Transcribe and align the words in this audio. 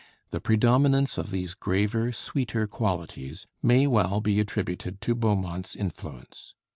The 0.31 0.41
predominance 0.41 1.19
of 1.19 1.29
these 1.29 1.53
graver, 1.53 2.11
sweeter 2.11 2.65
qualities 2.65 3.45
may 3.61 3.85
well 3.85 4.19
be 4.19 4.39
attributed 4.39 4.99
to 5.01 5.13
Beaumont's 5.13 5.75
influence. 5.75 6.55